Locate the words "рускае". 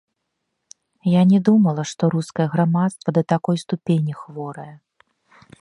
2.15-2.47